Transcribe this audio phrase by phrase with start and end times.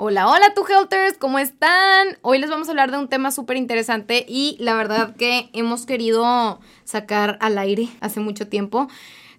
[0.00, 2.18] Hola, hola, tu Helters, ¿cómo están?
[2.22, 5.86] Hoy les vamos a hablar de un tema súper interesante y la verdad que hemos
[5.86, 8.86] querido sacar al aire hace mucho tiempo,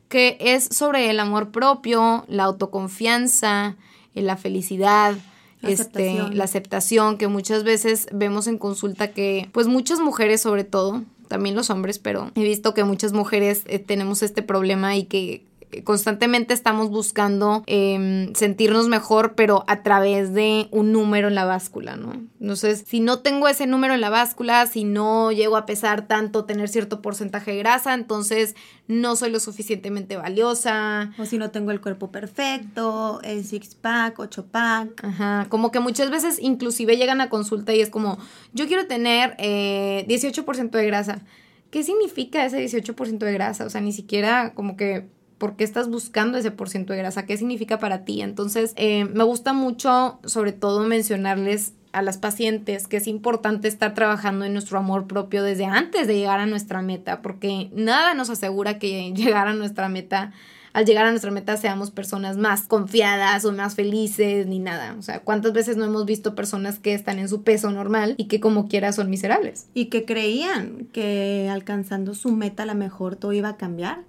[0.09, 3.77] que es sobre el amor propio, la autoconfianza,
[4.15, 5.15] eh, la felicidad.
[5.61, 6.37] La este, aceptación.
[6.37, 11.55] la aceptación que muchas veces vemos en consulta que, pues muchas mujeres sobre todo, también
[11.55, 15.45] los hombres, pero he visto que muchas mujeres eh, tenemos este problema y que
[15.83, 21.95] constantemente estamos buscando eh, sentirnos mejor, pero a través de un número en la báscula,
[21.95, 22.13] ¿no?
[22.39, 26.45] Entonces, si no tengo ese número en la báscula, si no llego a pesar tanto,
[26.45, 28.55] tener cierto porcentaje de grasa, entonces
[28.87, 31.11] no soy lo suficientemente valiosa.
[31.19, 35.03] O si no tengo el cuerpo perfecto, el six pack, ocho pack.
[35.03, 38.17] Ajá, como que muchas veces inclusive llegan a consulta y es como,
[38.53, 41.21] yo quiero tener eh, 18% de grasa.
[41.69, 43.65] ¿Qué significa ese 18% de grasa?
[43.65, 45.07] O sea, ni siquiera como que
[45.39, 47.25] ¿Por qué estás buscando ese por de grasa?
[47.25, 48.21] ¿Qué significa para ti?
[48.21, 53.93] Entonces, eh, me gusta mucho, sobre todo, mencionarles a las pacientes que es importante estar
[53.93, 58.29] trabajando en nuestro amor propio desde antes de llegar a nuestra meta, porque nada nos
[58.29, 60.33] asegura que llegar a nuestra meta,
[60.73, 64.95] al llegar a nuestra meta seamos personas más confiadas o más felices ni nada.
[64.99, 68.25] O sea, ¿cuántas veces no hemos visto personas que están en su peso normal y
[68.25, 69.67] que como quiera son miserables?
[69.73, 74.03] Y que creían que alcanzando su meta a lo mejor todo iba a cambiar.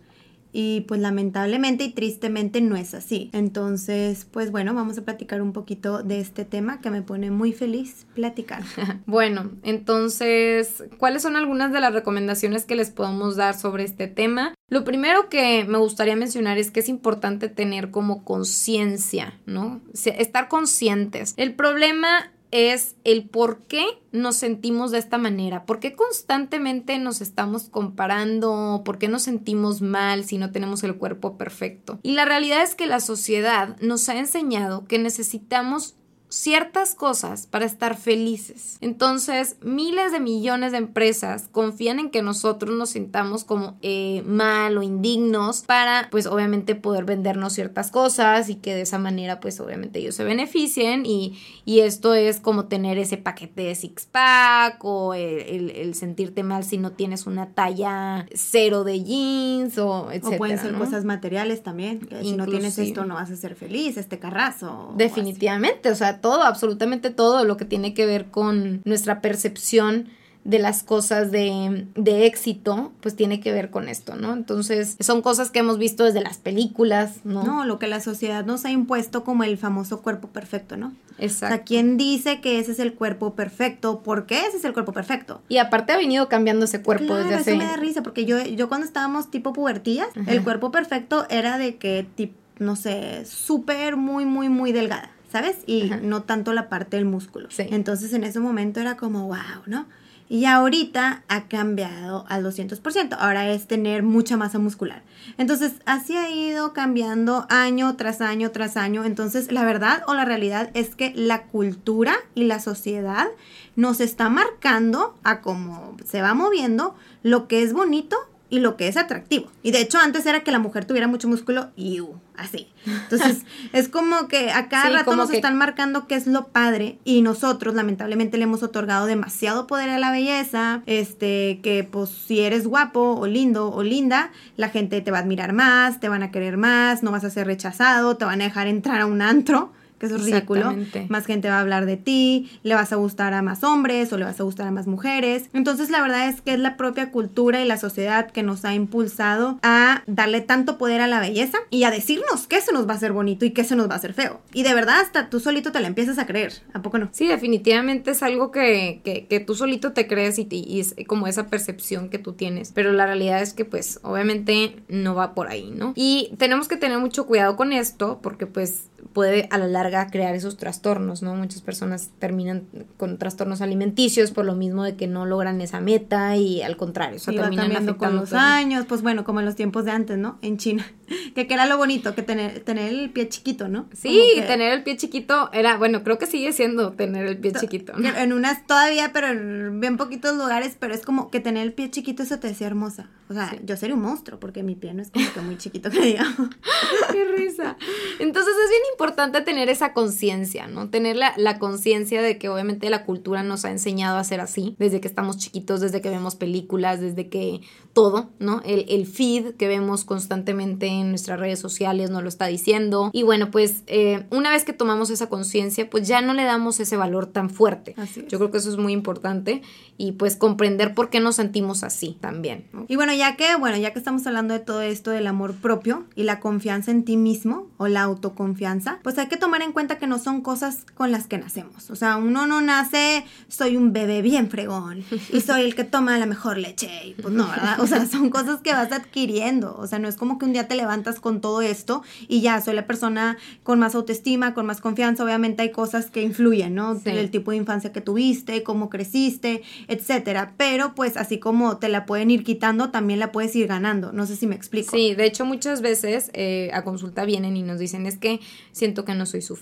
[0.53, 3.31] Y pues lamentablemente y tristemente no es así.
[3.33, 7.53] Entonces, pues bueno, vamos a platicar un poquito de este tema que me pone muy
[7.53, 8.62] feliz platicar.
[9.06, 14.55] bueno, entonces, ¿cuáles son algunas de las recomendaciones que les podemos dar sobre este tema?
[14.69, 19.81] Lo primero que me gustaría mencionar es que es importante tener como conciencia, ¿no?
[19.93, 21.34] Estar conscientes.
[21.37, 27.21] El problema es el por qué nos sentimos de esta manera, por qué constantemente nos
[27.21, 32.00] estamos comparando, por qué nos sentimos mal si no tenemos el cuerpo perfecto.
[32.03, 35.94] Y la realidad es que la sociedad nos ha enseñado que necesitamos
[36.31, 38.79] ciertas cosas para estar felices.
[38.81, 44.79] Entonces, miles de millones de empresas confían en que nosotros nos sintamos como eh, mal
[44.79, 49.59] o indignos para, pues obviamente, poder vendernos ciertas cosas y que de esa manera, pues
[49.61, 54.85] obviamente ellos se beneficien y, y esto es como tener ese paquete de six pack
[54.85, 60.11] o el, el, el sentirte mal si no tienes una talla cero de jeans o
[60.11, 60.37] etcétera.
[60.37, 60.79] O pueden ser ¿no?
[60.79, 61.99] cosas materiales también.
[62.01, 62.87] Que si no tienes Inclusive.
[62.87, 64.91] esto no vas a ser feliz, este carrazo.
[64.91, 70.08] o Definitivamente, o sea, todo, absolutamente todo lo que tiene que ver con nuestra percepción
[70.44, 74.32] de las cosas de, de, éxito, pues tiene que ver con esto, ¿no?
[74.32, 77.44] Entonces, son cosas que hemos visto desde las películas, ¿no?
[77.44, 80.94] No, lo que la sociedad nos ha impuesto como el famoso cuerpo perfecto, ¿no?
[81.19, 81.54] Exacto.
[81.54, 84.00] O sea, ¿quién dice que ese es el cuerpo perfecto?
[84.00, 85.42] ¿Por qué ese es el cuerpo perfecto?
[85.50, 87.50] Y aparte ha venido cambiando ese cuerpo claro, desde hace...
[87.50, 90.32] eso me da risa, porque yo, yo cuando estábamos tipo pubertillas, Ajá.
[90.32, 95.10] el cuerpo perfecto era de que, tipo, no sé, súper, muy, muy, muy delgada.
[95.31, 95.59] ¿Sabes?
[95.67, 96.01] Y Ajá.
[96.03, 97.49] no tanto la parte del músculo.
[97.51, 97.67] Sí.
[97.71, 99.87] Entonces en ese momento era como, wow, ¿no?
[100.31, 103.17] Y ahorita ha cambiado al 200%.
[103.19, 105.03] Ahora es tener mucha masa muscular.
[105.39, 109.05] Entonces, así ha ido cambiando año tras año tras año.
[109.05, 113.26] Entonces, la verdad o la realidad es que la cultura y la sociedad
[113.75, 116.94] nos está marcando a cómo se va moviendo
[117.25, 118.17] lo que es bonito
[118.50, 119.47] y lo que es atractivo.
[119.62, 122.69] Y de hecho antes era que la mujer tuviera mucho músculo y uh, así.
[122.85, 126.49] Entonces es como que a cada Sí, rato nos que- están marcando qué es lo
[126.49, 132.11] padre y nosotros lamentablemente le hemos otorgado demasiado poder a la belleza, este que pues
[132.11, 136.08] si eres guapo o lindo o linda, la gente te va a admirar más, te
[136.08, 139.06] van a querer más, no vas a ser rechazado, te van a dejar entrar a
[139.06, 140.75] un antro que eso es ridículo.
[141.08, 144.17] Más gente va a hablar de ti, le vas a gustar a más hombres o
[144.17, 145.50] le vas a gustar a más mujeres.
[145.52, 148.75] Entonces la verdad es que es la propia cultura y la sociedad que nos ha
[148.75, 152.94] impulsado a darle tanto poder a la belleza y a decirnos qué se nos va
[152.94, 154.41] a hacer bonito y qué se nos va a hacer feo.
[154.55, 157.11] Y de verdad hasta tú solito te la empiezas a creer, ¿a poco no?
[157.12, 161.49] Sí, definitivamente es algo que, que, tú solito te crees y, y es como esa
[161.49, 162.73] percepción que tú tienes.
[162.73, 165.93] Pero la realidad es que pues obviamente no va por ahí, ¿no?
[165.94, 170.34] Y tenemos que tener mucho cuidado con esto porque pues puede a la larga crear
[170.34, 171.34] esos trastornos, ¿no?
[171.34, 172.64] Muchas personas terminan
[172.96, 177.16] con trastornos alimenticios por lo mismo de que no logran esa meta y al contrario,
[177.16, 180.19] o sea, terminan cambiando con los años, pues bueno, como en los tiempos de antes,
[180.19, 180.38] ¿no?
[180.42, 180.87] En China,
[181.34, 183.87] que, era lo bonito, que tener, tener el pie chiquito, ¿no?
[183.92, 187.94] Sí, tener el pie chiquito era, bueno, creo que sigue siendo tener el pie chiquito.
[187.96, 188.08] ¿no?
[188.16, 191.90] En unas todavía, pero en bien poquitos lugares, pero es como que tener el pie
[191.90, 193.08] chiquito eso te decía hermosa.
[193.28, 195.90] O sea, yo sería un monstruo porque mi pie no es como que muy chiquito
[195.90, 196.48] que digamos.
[197.12, 197.76] Qué risa.
[198.19, 200.91] Entonces es bien importante tener esa conciencia, ¿no?
[200.91, 204.77] Tener la, la conciencia de que obviamente la cultura nos ha enseñado a ser así,
[204.79, 207.62] desde que estamos chiquitos, desde que vemos películas, desde que
[207.93, 208.61] todo, ¿no?
[208.65, 213.11] El, el feed que vemos constantemente en nuestras redes sociales nos lo está diciendo.
[213.12, 216.79] Y bueno, pues eh, una vez que tomamos esa conciencia, pues ya no le damos
[216.79, 217.94] ese valor tan fuerte.
[218.29, 219.62] Yo creo que eso es muy importante
[219.97, 222.67] y pues comprender por qué nos sentimos así también.
[222.88, 226.05] Y bueno, ya que, bueno, ya que estamos hablando de todo esto del amor propio
[226.15, 229.99] y la confianza en ti mismo o la autoconfianza, pues hay que tomar en cuenta
[229.99, 231.90] que no son cosas con las que nacemos.
[231.90, 236.19] O sea, uno no nace, soy un bebé bien fregón y soy el que toma
[236.19, 236.88] la mejor leche.
[237.06, 237.81] Y pues no, ¿verdad?
[237.81, 239.76] O sea, son cosas que vas adquiriendo.
[239.78, 242.61] O sea, no es como que un día te levantas con todo esto y ya
[242.61, 245.25] soy la persona con más autoestima, con más confianza.
[245.25, 247.00] Obviamente hay cosas que influyen, ¿no?
[247.05, 250.55] El tipo de infancia que tuviste, cómo creciste, etcétera.
[250.56, 254.12] Pero pues así como te la pueden ir quitando, también la puedes ir ganando.
[254.12, 254.96] No sé si me explico.
[254.96, 258.40] Sí, de hecho muchas veces eh, a consulta vienen y nos dicen es que
[258.73, 259.60] siento que no soy suficiente,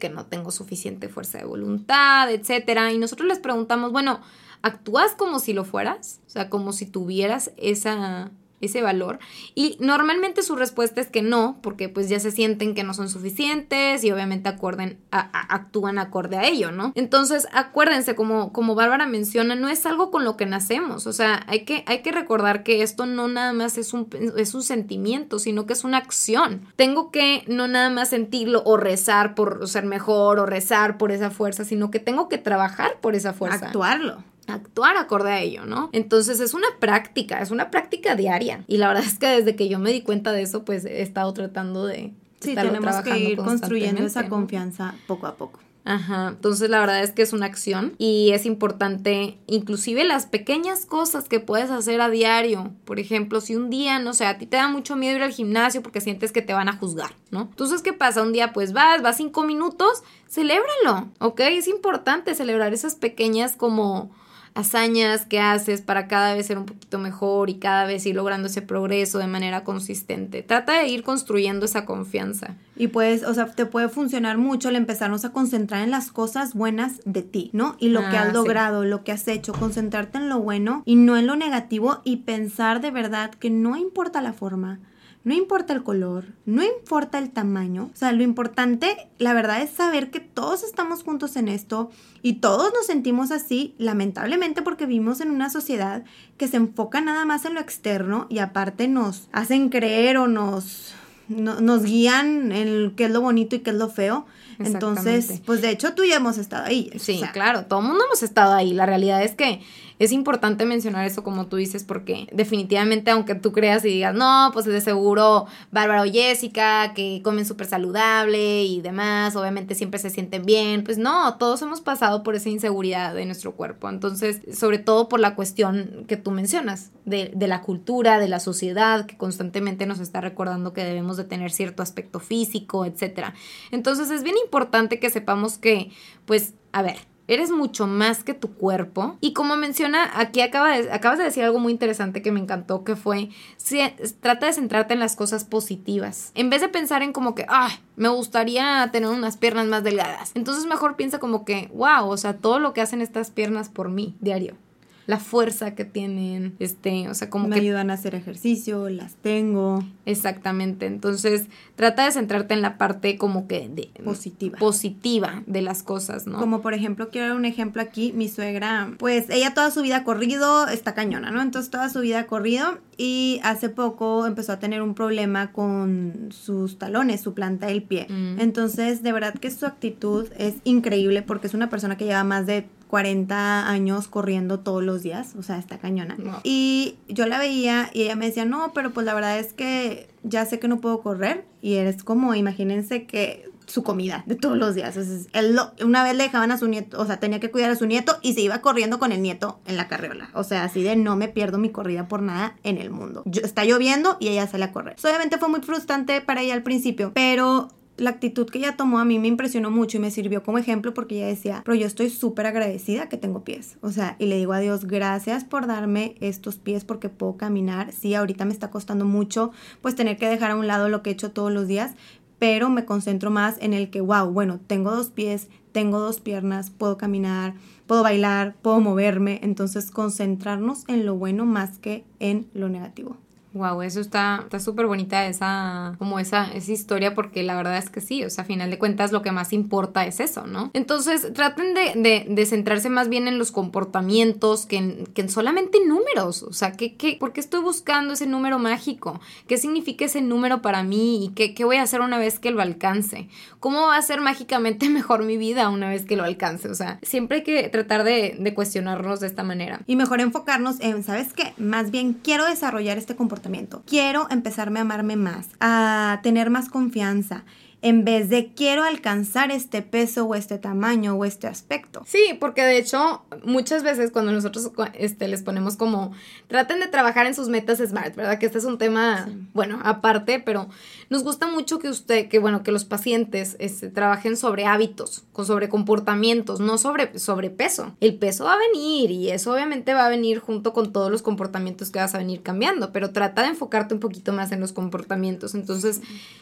[0.00, 2.92] que no tengo suficiente fuerza de voluntad, etcétera.
[2.92, 4.20] Y nosotros les preguntamos, bueno,
[4.62, 6.20] ¿actúas como si lo fueras?
[6.26, 8.30] O sea, como si tuvieras esa
[8.60, 9.18] ese valor.
[9.54, 13.08] Y normalmente su respuesta es que no porque pues ya se sienten que no son
[13.08, 19.54] suficientes y obviamente acorden actúan acorde a ello no entonces acuérdense como como Bárbara menciona
[19.54, 21.06] no es algo con lo que nacemos.
[21.06, 24.54] O sea hay que hay que recordar que esto no nada más es un es
[24.54, 26.62] un sentimiento sino que es una acción.
[26.76, 31.30] Tengo que no nada más sentirlo o rezar por ser mejor o rezar por esa
[31.30, 33.66] fuerza sino que tengo que trabajar por esa fuerza.
[33.66, 35.90] Actuarlo actuar acorde a ello, ¿no?
[35.92, 38.64] Entonces es una práctica, es una práctica diaria.
[38.66, 41.02] Y la verdad es que desde que yo me di cuenta de eso, pues he
[41.02, 42.12] estado tratando de...
[42.40, 45.58] Sí, tenemos que ir construyendo esa confianza poco a poco.
[45.86, 50.84] Ajá, entonces la verdad es que es una acción y es importante inclusive las pequeñas
[50.84, 52.72] cosas que puedes hacer a diario.
[52.84, 55.30] Por ejemplo, si un día, no sé, a ti te da mucho miedo ir al
[55.30, 57.42] gimnasio porque sientes que te van a juzgar, ¿no?
[57.42, 58.22] Entonces, ¿qué pasa?
[58.22, 61.38] Un día pues vas, vas cinco minutos, celébralo, ¿ok?
[61.40, 64.10] Es importante celebrar esas pequeñas como
[64.56, 68.48] hazañas que haces para cada vez ser un poquito mejor y cada vez ir logrando
[68.48, 70.42] ese progreso de manera consistente.
[70.42, 72.56] Trata de ir construyendo esa confianza.
[72.74, 76.54] Y pues, o sea, te puede funcionar mucho el empezarnos a concentrar en las cosas
[76.54, 77.76] buenas de ti, ¿no?
[77.78, 80.96] Y lo que has ah, logrado, lo que has hecho, concentrarte en lo bueno y
[80.96, 84.80] no en lo negativo y pensar de verdad que no importa la forma
[85.26, 87.90] no importa el color, no importa el tamaño.
[87.92, 91.90] O sea, lo importante, la verdad, es saber que todos estamos juntos en esto
[92.22, 96.04] y todos nos sentimos así, lamentablemente, porque vivimos en una sociedad
[96.36, 100.94] que se enfoca nada más en lo externo y aparte nos hacen creer o nos,
[101.26, 104.26] nos guían en qué es lo bonito y qué es lo feo.
[104.58, 106.90] Entonces, pues de hecho tú ya hemos estado ahí.
[106.98, 108.72] Sí, claro, todo el mundo hemos estado ahí.
[108.72, 109.60] La realidad es que
[109.98, 114.50] es importante mencionar eso como tú dices porque definitivamente aunque tú creas y digas, no,
[114.52, 120.10] pues de seguro Bárbara o Jessica que comen súper saludable y demás, obviamente siempre se
[120.10, 123.88] sienten bien, pues no, todos hemos pasado por esa inseguridad de nuestro cuerpo.
[123.88, 128.40] Entonces, sobre todo por la cuestión que tú mencionas, de, de la cultura, de la
[128.40, 133.28] sociedad, que constantemente nos está recordando que debemos de tener cierto aspecto físico, etc.
[133.70, 135.90] Entonces es bien importante que sepamos que,
[136.24, 136.96] pues, a ver,
[137.28, 139.16] Eres mucho más que tu cuerpo.
[139.20, 142.94] Y como menciona, aquí acaba acabas de decir algo muy interesante que me encantó, que
[142.94, 143.80] fue, si,
[144.20, 146.30] trata de centrarte en las cosas positivas.
[146.34, 150.30] En vez de pensar en como que, ah, me gustaría tener unas piernas más delgadas.
[150.34, 153.88] Entonces mejor piensa como que, wow, o sea, todo lo que hacen estas piernas por
[153.88, 154.56] mí diario.
[155.06, 157.62] La fuerza que tienen, este, o sea, como me que...
[157.62, 159.84] ayudan a hacer ejercicio, las tengo.
[160.04, 161.46] Exactamente, entonces
[161.76, 164.58] trata de centrarte en la parte como que de, positiva.
[164.58, 166.38] positiva de las cosas, ¿no?
[166.38, 169.98] Como por ejemplo, quiero dar un ejemplo aquí, mi suegra, pues ella toda su vida
[169.98, 171.40] ha corrido, está cañona, ¿no?
[171.40, 176.28] Entonces toda su vida ha corrido y hace poco empezó a tener un problema con
[176.30, 178.06] sus talones, su planta del pie.
[178.08, 178.40] Mm.
[178.40, 182.46] Entonces, de verdad que su actitud es increíble porque es una persona que lleva más
[182.46, 186.16] de 40 años corriendo todos los días, o sea, está cañona.
[186.44, 190.08] Y yo la veía y ella me decía, no, pero pues la verdad es que
[190.22, 194.56] ya sé que no puedo correr y eres como, imagínense que su comida de todos
[194.56, 194.96] los días.
[194.96, 197.70] Entonces, él lo- una vez le dejaban a su nieto, o sea, tenía que cuidar
[197.70, 200.30] a su nieto y se iba corriendo con el nieto en la carriola.
[200.34, 203.22] O sea, así de no me pierdo mi corrida por nada en el mundo.
[203.26, 204.94] Yo- está lloviendo y ella sale a correr.
[205.00, 208.98] So, obviamente fue muy frustrante para ella al principio, pero la actitud que ella tomó
[208.98, 211.86] a mí me impresionó mucho y me sirvió como ejemplo porque ella decía, pero yo
[211.86, 213.78] estoy súper agradecida que tengo pies.
[213.80, 217.92] O sea, y le digo a Dios, gracias por darme estos pies porque puedo caminar.
[217.92, 221.10] Sí, ahorita me está costando mucho pues tener que dejar a un lado lo que
[221.10, 221.94] he hecho todos los días,
[222.38, 226.70] pero me concentro más en el que, wow, bueno, tengo dos pies, tengo dos piernas,
[226.70, 227.54] puedo caminar,
[227.86, 229.40] puedo bailar, puedo moverme.
[229.42, 233.16] Entonces, concentrarnos en lo bueno más que en lo negativo.
[233.56, 237.88] Wow, eso está está súper bonita esa como esa esa historia porque la verdad es
[237.88, 240.70] que sí, o sea, a final de cuentas lo que más importa es eso, ¿no?
[240.74, 245.30] Entonces, traten de, de, de centrarse más bien en los comportamientos que en, que en
[245.30, 249.20] solamente números, o sea, ¿qué, qué, ¿por qué estoy buscando ese número mágico?
[249.48, 252.50] ¿Qué significa ese número para mí y qué, qué voy a hacer una vez que
[252.50, 253.28] lo alcance?
[253.58, 256.68] ¿Cómo va a ser mágicamente mejor mi vida una vez que lo alcance?
[256.68, 259.80] O sea, siempre hay que tratar de, de cuestionarnos de esta manera.
[259.86, 261.54] Y mejor enfocarnos en, ¿sabes qué?
[261.56, 263.45] Más bien quiero desarrollar este comportamiento.
[263.86, 267.44] Quiero empezarme a amarme más, a tener más confianza,
[267.86, 272.02] en vez de quiero alcanzar este peso o este tamaño o este aspecto.
[272.04, 276.10] Sí, porque de hecho muchas veces cuando nosotros este, les ponemos como
[276.48, 278.40] traten de trabajar en sus metas SMART, ¿verdad?
[278.40, 279.38] Que este es un tema, Sí.
[279.54, 280.68] bueno, aparte, pero
[281.10, 285.46] nos gusta mucho que usted, que bueno, que los pacientes este, trabajen sobre hábitos, con
[285.46, 287.94] sobre comportamientos, no sobre, sobre peso.
[288.00, 291.22] El peso va a venir y eso obviamente va a venir junto con todos los
[291.22, 294.72] comportamientos que vas a venir cambiando, pero trata de enfocarte un poquito más en los
[294.72, 295.54] comportamientos.
[295.54, 296.00] Entonces,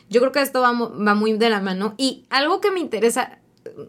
[0.08, 3.38] yo creo que esto va, va muy de la mano y algo que me interesa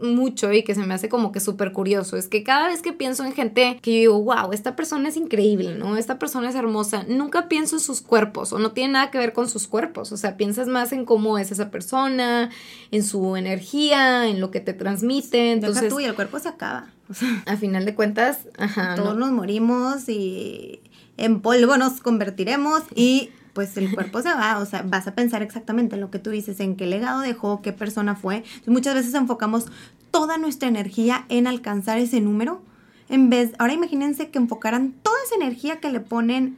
[0.02, 2.94] mucho y que se me hace como que súper curioso es que cada vez que
[2.94, 5.98] pienso en gente que yo digo, wow, esta persona es increíble, ¿no?
[5.98, 9.34] Esta persona es hermosa, nunca pienso en sus cuerpos o no tiene nada que ver
[9.34, 12.50] con sus cuerpos, o sea, piensas más en cómo es esa persona,
[12.92, 16.92] en su energía, en lo que te transmite, Entonces, tú y el cuerpo se acaba.
[17.08, 19.28] O sea, a final de cuentas, ajá, todos no.
[19.28, 20.80] nos morimos y
[21.18, 25.42] en polvo nos convertiremos y pues el cuerpo se va, o sea, vas a pensar
[25.42, 28.44] exactamente en lo que tú dices, en qué legado dejó, qué persona fue.
[28.68, 29.68] Muchas veces enfocamos
[30.12, 32.62] toda nuestra energía en alcanzar ese número.
[33.08, 36.58] En vez, ahora imagínense que enfocaran toda esa energía que le ponen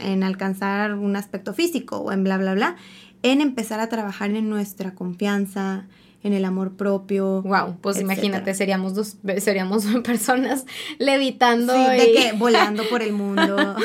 [0.00, 2.76] en alcanzar un aspecto físico o en bla, bla, bla,
[3.24, 5.86] en empezar a trabajar en nuestra confianza,
[6.22, 7.42] en el amor propio.
[7.42, 8.14] Wow, pues etcétera.
[8.14, 10.64] imagínate, seríamos dos, seríamos personas
[10.98, 13.76] levitando Sí, de y- que volando por el mundo.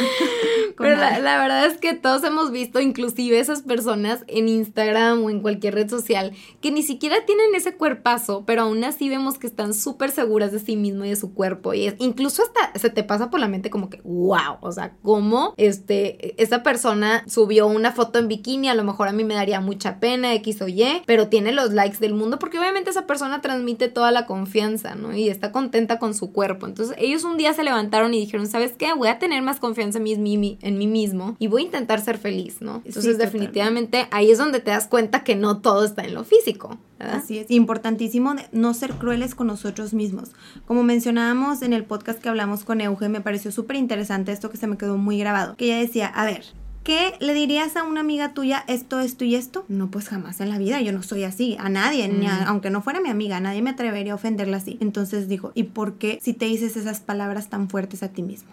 [0.77, 5.29] Pero la, la verdad es que todos hemos visto, inclusive esas personas en Instagram o
[5.29, 9.45] en cualquier red social, que ni siquiera tienen ese cuerpazo, pero aún así vemos que
[9.45, 11.73] están súper seguras de sí mismo y de su cuerpo.
[11.75, 14.95] Y es- incluso hasta se te pasa por la mente como que, wow, o sea,
[15.03, 19.35] cómo este, esa persona subió una foto en bikini, a lo mejor a mí me
[19.35, 23.07] daría mucha pena, X o Y, pero tiene los likes del mundo porque obviamente esa
[23.07, 25.15] persona transmite toda la confianza, ¿no?
[25.15, 26.67] Y está contenta con su cuerpo.
[26.67, 28.93] Entonces ellos un día se levantaron y dijeron, ¿sabes qué?
[28.93, 32.61] Voy a tener más confianza en mí, en mismo y voy a intentar ser feliz,
[32.61, 32.81] ¿no?
[32.85, 36.23] Entonces Sí, definitivamente ahí es donde te das cuenta que no todo está en lo
[36.23, 37.17] físico, ¿verdad?
[37.17, 40.31] Así es, importantísimo no ser crueles con nosotros mismos.
[40.65, 44.57] Como mencionábamos en el podcast que hablamos con Euge, me pareció súper interesante esto que
[44.57, 45.55] se me quedó muy grabado.
[45.55, 46.43] Que ella decía, a ver,
[46.83, 49.65] ¿qué le dirías a una amiga tuya esto, esto y esto?
[49.67, 52.47] No, pues jamás en la vida, yo no soy así, a nadie, ni a- Mm.
[52.47, 54.77] aunque no fuera mi amiga, a nadie me atrevería a ofenderla así.
[54.81, 58.49] Entonces dijo, ¿y por qué si te dices esas palabras tan fuertes a ti mismo?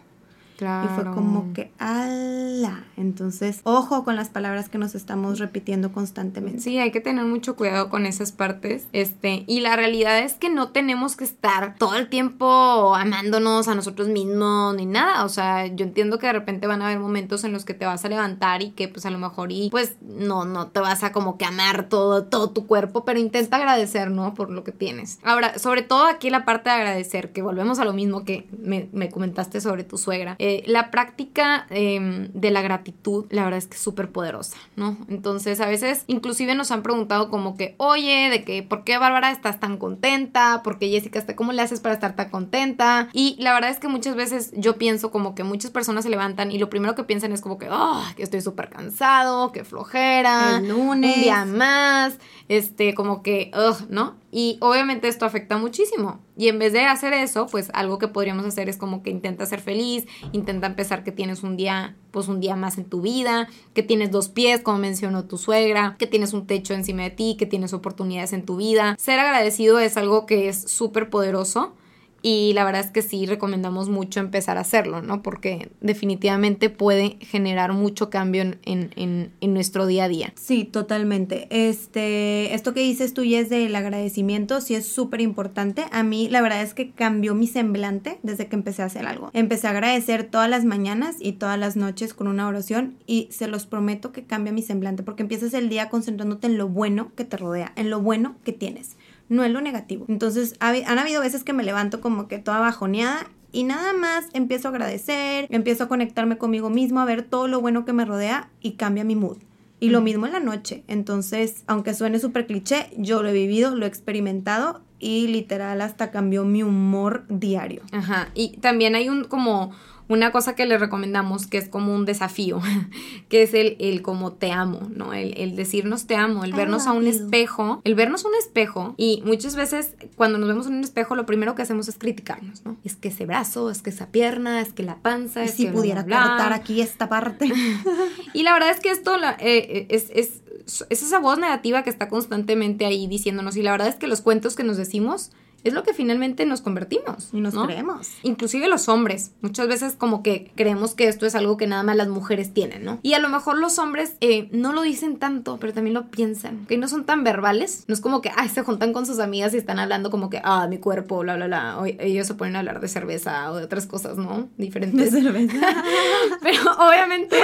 [0.58, 0.90] Claro.
[0.90, 2.84] Y fue como que, ala.
[2.96, 6.60] Entonces, ojo con las palabras que nos estamos repitiendo constantemente.
[6.60, 8.88] Sí, hay que tener mucho cuidado con esas partes.
[8.92, 13.76] Este, y la realidad es que no tenemos que estar todo el tiempo amándonos a
[13.76, 15.24] nosotros mismos ni nada.
[15.24, 17.86] O sea, yo entiendo que de repente van a haber momentos en los que te
[17.86, 21.04] vas a levantar y que pues a lo mejor y pues no, no te vas
[21.04, 24.34] a como que amar todo, todo tu cuerpo, pero intenta agradecer, ¿no?
[24.34, 25.20] Por lo que tienes.
[25.22, 28.88] Ahora, sobre todo aquí la parte de agradecer, que volvemos a lo mismo que me,
[28.92, 30.34] me comentaste sobre tu suegra.
[30.40, 34.96] Eh, la práctica em, de la gratitud, la verdad es que es súper poderosa, ¿no?
[35.08, 39.30] Entonces, a veces inclusive nos han preguntado como que, oye, de que, ¿por qué Bárbara
[39.30, 40.62] estás tan contenta?
[40.62, 43.08] ¿Por qué Jessica está, cómo le haces para estar tan contenta?
[43.12, 46.50] Y la verdad es que muchas veces yo pienso como que muchas personas se levantan
[46.50, 50.58] y lo primero que piensan es como que, oh, que estoy súper cansado, que flojera,
[50.58, 51.16] El lunes.
[51.16, 54.16] un día más, este, como que, ugh, ¿no?
[54.30, 56.20] Y obviamente esto afecta muchísimo.
[56.36, 59.46] Y en vez de hacer eso, pues algo que podríamos hacer es como que intenta
[59.46, 63.48] ser feliz, intenta empezar que tienes un día, pues un día más en tu vida,
[63.72, 67.36] que tienes dos pies, como mencionó tu suegra, que tienes un techo encima de ti,
[67.38, 68.96] que tienes oportunidades en tu vida.
[68.98, 71.74] Ser agradecido es algo que es súper poderoso
[72.20, 75.22] y la verdad es que sí recomendamos mucho empezar a hacerlo, ¿no?
[75.22, 80.32] Porque definitivamente puede generar mucho cambio en, en, en, nuestro día a día.
[80.36, 81.46] Sí, totalmente.
[81.50, 85.84] Este, esto que dices tú es del agradecimiento, sí es súper importante.
[85.92, 89.30] A mí la verdad es que cambió mi semblante desde que empecé a hacer algo.
[89.32, 93.46] Empecé a agradecer todas las mañanas y todas las noches con una oración y se
[93.46, 97.24] los prometo que cambia mi semblante porque empiezas el día concentrándote en lo bueno que
[97.24, 98.96] te rodea, en lo bueno que tienes
[99.28, 100.04] no es lo negativo.
[100.08, 104.68] Entonces, han habido veces que me levanto como que toda bajoneada y nada más empiezo
[104.68, 108.50] a agradecer, empiezo a conectarme conmigo mismo, a ver todo lo bueno que me rodea
[108.60, 109.38] y cambia mi mood.
[109.80, 110.82] Y lo mismo en la noche.
[110.88, 116.10] Entonces, aunque suene súper cliché, yo lo he vivido, lo he experimentado y literal hasta
[116.10, 117.82] cambió mi humor diario.
[117.92, 118.28] Ajá.
[118.34, 119.70] Y también hay un como
[120.08, 122.60] una cosa que le recomendamos que es como un desafío,
[123.28, 125.12] que es el, el como te amo, ¿no?
[125.12, 128.94] El, el decirnos te amo, el vernos a un espejo, el vernos a un espejo
[128.96, 132.64] y muchas veces cuando nos vemos en un espejo lo primero que hacemos es criticarnos,
[132.64, 132.76] ¿no?
[132.84, 135.72] Es que ese brazo, es que esa pierna, es que la panza, es si que
[135.72, 137.50] pudiera cortar aquí esta parte.
[138.32, 140.42] y la verdad es que esto la, eh, es, es,
[140.88, 144.20] es esa voz negativa que está constantemente ahí diciéndonos y la verdad es que los
[144.20, 145.30] cuentos que nos decimos
[145.64, 147.30] es lo que finalmente nos convertimos.
[147.32, 148.12] Y nos creemos.
[148.22, 149.32] Inclusive los hombres.
[149.40, 152.84] Muchas veces como que creemos que esto es algo que nada más las mujeres tienen,
[152.84, 153.00] ¿no?
[153.02, 156.66] Y a lo mejor los hombres eh, no lo dicen tanto, pero también lo piensan.
[156.66, 157.84] Que no son tan verbales.
[157.88, 160.40] No es como que, ay, se juntan con sus amigas y están hablando como que,
[160.44, 161.78] ah, mi cuerpo, bla, bla, bla.
[161.78, 164.48] O ellos se ponen a hablar de cerveza o de otras cosas, ¿no?
[164.56, 165.12] Diferentes.
[165.12, 165.84] De cerveza.
[166.42, 167.36] pero obviamente,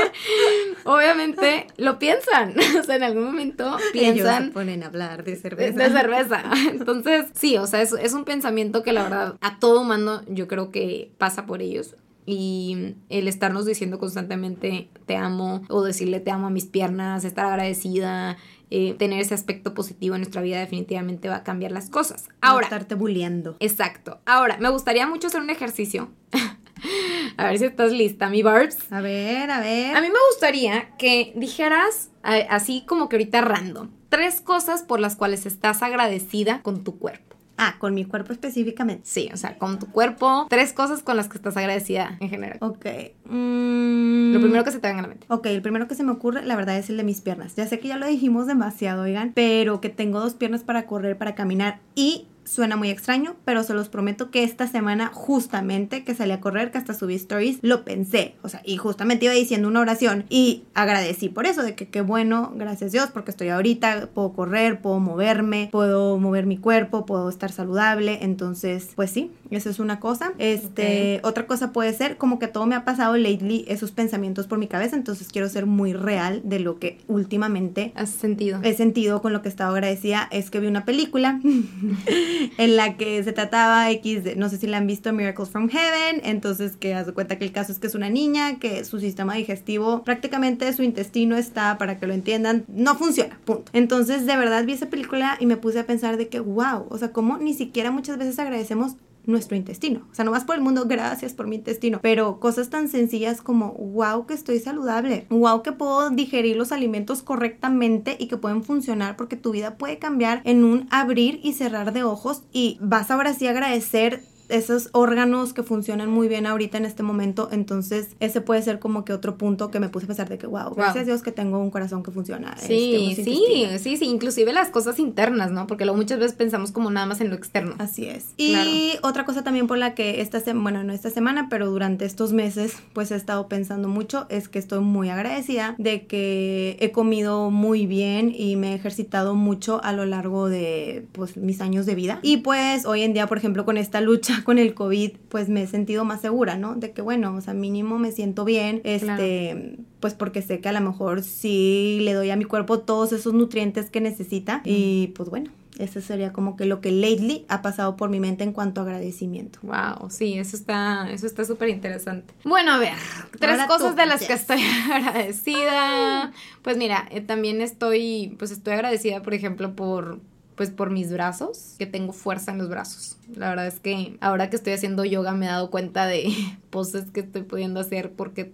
[0.85, 2.55] obviamente lo piensan.
[2.81, 4.15] o sea, en algún momento piensan.
[4.15, 5.79] Ellos se ponen a hablar de cerveza.
[5.79, 6.43] De, de cerveza.
[6.71, 10.49] Entonces, sí, o sea, es es un pensamiento que la verdad a todo humano yo
[10.49, 11.97] creo que pasa por ellos.
[12.27, 17.45] Y el estarnos diciendo constantemente te amo o decirle te amo a mis piernas, estar
[17.45, 18.39] agradecida,
[18.71, 22.29] eh, tener ese aspecto positivo en nuestra vida definitivamente va a cambiar las cosas.
[22.41, 22.65] Ahora.
[22.65, 23.57] estarte bulleando.
[23.61, 24.21] Exacto.
[24.25, 26.11] Ahora, me gustaría mucho hacer un ejercicio.
[27.37, 28.91] a ver si estás lista, mi Barbs.
[28.91, 29.97] A ver, a ver.
[29.97, 35.17] A mí me gustaría que dijeras, así como que ahorita random, tres cosas por las
[35.17, 37.34] cuales estás agradecida con tu cuerpo.
[37.57, 39.03] Ah, con mi cuerpo específicamente.
[39.05, 40.47] Sí, o sea, con tu cuerpo.
[40.51, 42.59] Tres cosas con las que estás agradecida en general.
[42.61, 42.87] Ok.
[43.27, 44.33] Mm.
[44.33, 45.27] Lo primero que se te venga a la mente.
[45.29, 47.55] Ok, el primero que se me ocurre, la verdad, es el de mis piernas.
[47.55, 51.17] Ya sé que ya lo dijimos demasiado, oigan, pero que tengo dos piernas para correr,
[51.17, 56.15] para caminar y Suena muy extraño, pero se los prometo que esta semana, justamente que
[56.15, 58.35] salí a correr, que hasta subí stories, lo pensé.
[58.43, 62.01] O sea, y justamente iba diciendo una oración y agradecí por eso, de que qué
[62.01, 67.29] bueno, gracias Dios, porque estoy ahorita, puedo correr, puedo moverme, puedo mover mi cuerpo, puedo
[67.29, 68.19] estar saludable.
[68.23, 70.33] Entonces, pues sí, eso es una cosa.
[70.39, 74.59] Este, otra cosa puede ser como que todo me ha pasado lately esos pensamientos por
[74.59, 78.61] mi cabeza, entonces quiero ser muy real de lo que últimamente has sentido.
[78.63, 81.41] He sentido con lo que estaba agradecida es que vi una película
[82.59, 85.69] en la que se trataba X, de, no sé si la han visto, Miracles from
[85.69, 88.85] Heaven, entonces que haz de cuenta que el caso es que es una niña, que
[88.85, 93.71] su sistema digestivo, prácticamente su intestino está, para que lo entiendan, no funciona, punto.
[93.73, 96.99] Entonces de verdad vi esa película y me puse a pensar de que, wow, o
[96.99, 100.07] sea, como ni siquiera muchas veces agradecemos nuestro intestino.
[100.11, 102.01] O sea, no vas por el mundo, gracias por mi intestino.
[102.03, 105.27] Pero cosas tan sencillas como, wow, que estoy saludable.
[105.31, 109.99] Wow, que puedo digerir los alimentos correctamente y que pueden funcionar porque tu vida puede
[109.99, 114.89] cambiar en un abrir y cerrar de ojos y vas ahora sí a agradecer esos
[114.93, 119.13] órganos que funcionan muy bien ahorita en este momento, entonces ese puede ser como que
[119.13, 121.59] otro punto que me puse a pensar de que, wow, gracias a Dios que tengo
[121.59, 122.57] un corazón que funciona.
[122.57, 125.67] Sí, este, sí, sí, sí, inclusive las cosas internas, ¿no?
[125.67, 127.75] Porque luego muchas veces pensamos como nada más en lo externo.
[127.79, 128.35] Así es.
[128.37, 132.05] Y otra cosa también por la que esta semana, bueno, no esta semana, pero durante
[132.05, 136.93] estos meses, pues he estado pensando mucho, es que estoy muy agradecida de que he
[136.93, 141.87] comido muy bien y me he ejercitado mucho a lo largo de, pues, mis años
[141.87, 142.21] de vida.
[142.23, 145.63] Y pues hoy en día, por ejemplo, con esta lucha con el COVID, pues me
[145.63, 146.75] he sentido más segura, ¿no?
[146.75, 150.73] De que, bueno, o sea, mínimo me siento bien, este, pues porque sé que a
[150.73, 155.29] lo mejor sí le doy a mi cuerpo todos esos nutrientes que necesita y pues
[155.31, 158.81] bueno, Eso sería como que lo que lately ha pasado por mi mente en cuanto
[158.81, 159.59] a agradecimiento.
[159.63, 162.33] Wow, sí, eso está, eso está súper interesante.
[162.45, 162.95] Bueno, a ver,
[163.41, 164.61] tres cosas de las que estoy
[164.93, 166.33] agradecida.
[166.63, 170.21] Pues mira, eh, también estoy, pues estoy agradecida, por ejemplo, por
[170.57, 173.17] pues por mis brazos, que tengo fuerza en los brazos.
[173.35, 176.33] La verdad es que ahora que estoy haciendo yoga me he dado cuenta de
[176.71, 178.53] poses que estoy pudiendo hacer porque